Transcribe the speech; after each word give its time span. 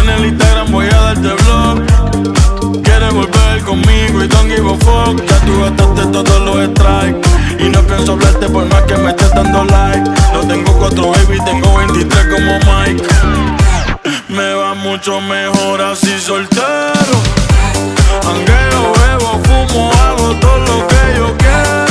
En 0.00 0.08
el 0.10 0.26
Instagram 0.26 0.70
voy 0.72 0.86
a 0.86 1.00
darte 1.00 1.28
blog. 1.42 2.82
Quieres 2.82 3.14
volver 3.14 3.62
conmigo 3.64 4.22
y 4.22 4.28
don't 4.28 4.48
give 4.48 4.68
a 4.68 4.76
fuck. 4.78 5.20
Ya 5.26 5.38
tú 5.44 5.60
gastaste 5.60 6.06
todos 6.12 6.40
los 6.42 6.70
strikes. 6.70 7.28
Y 7.58 7.68
no 7.68 7.82
pienso 7.82 8.12
hablarte 8.12 8.48
por 8.48 8.66
más 8.66 8.82
que 8.82 8.96
me 8.96 9.10
estés 9.10 9.32
dando 9.34 9.64
like. 9.64 10.10
No 10.32 10.40
tengo 10.46 10.72
cuatro 10.78 11.10
baby, 11.10 11.38
tengo 11.44 11.76
23 11.78 12.26
como 12.26 12.58
Mike. 12.70 13.04
Me 14.28 14.54
va 14.54 14.74
mucho 14.74 15.20
mejor 15.20 15.80
así 15.82 16.18
soltero. 16.20 17.16
Anguero, 18.26 18.92
bebo, 18.92 19.40
fumo, 19.44 19.92
hago 19.92 20.34
todo 20.40 20.58
lo 20.58 20.86
que 20.86 21.16
yo 21.16 21.36
quiero. 21.38 21.87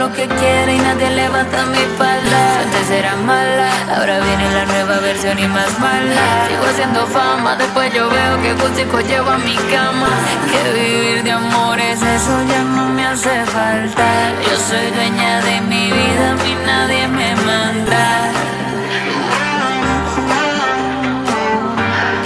Lo 0.00 0.12
que 0.12 0.26
quiere 0.26 0.76
y 0.76 0.78
nadie 0.78 1.10
levanta 1.10 1.66
mi 1.66 1.84
falda. 1.98 2.60
Antes 2.62 2.90
era 2.90 3.16
mala, 3.16 3.68
ahora 3.94 4.20
viene 4.20 4.50
la 4.52 4.64
nueva 4.66 4.98
versión 5.00 5.38
y 5.38 5.46
más 5.48 5.78
mala. 5.78 6.46
Sigo 6.48 6.64
haciendo 6.70 7.06
fama, 7.06 7.56
después 7.56 7.92
yo 7.92 8.08
veo 8.08 8.42
que 8.42 8.52
gustico 8.54 9.00
llevo 9.00 9.30
a 9.30 9.38
mi 9.38 9.56
cama. 9.74 10.08
Que 10.50 10.60
vivir 10.80 11.22
de 11.24 11.32
amores, 11.32 12.00
eso 12.00 12.34
ya 12.48 12.62
no 12.62 12.88
me 12.88 13.04
hace 13.06 13.44
falta. 13.46 14.06
Yo 14.46 14.56
soy 14.68 14.90
dueña 14.90 15.40
de 15.42 15.60
mi 15.62 15.90
vida, 15.92 16.30
a 16.30 16.34
mí 16.42 16.56
nadie 16.66 17.08
me 17.08 17.34
manda. 17.36 18.04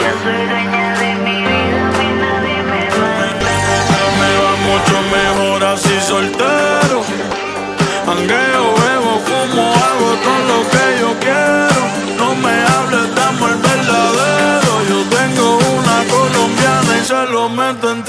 Yo 0.00 0.10
soy 0.22 0.46
dueña 0.46 0.83
Hangueo, 8.16 8.74
bebo, 8.78 9.18
fumo, 9.26 9.72
hago 9.74 10.10
todo 10.22 10.40
lo 10.50 10.58
que 10.70 10.84
yo 11.00 11.10
quiero. 11.18 11.80
No 12.16 12.36
me 12.36 12.52
hables, 12.72 13.12
dame 13.12 13.46
el 13.46 13.56
verdadero. 13.56 14.72
Yo 14.88 14.98
tengo 15.16 15.58
una 15.58 16.04
colombiana 16.08 16.98
y 17.02 17.04
se 17.04 17.26
lo 17.32 17.48
meto 17.48 17.90
en 17.90 18.04